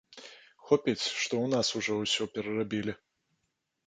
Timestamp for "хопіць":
0.69-1.03